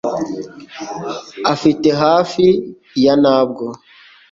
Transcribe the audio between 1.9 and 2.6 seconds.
hafi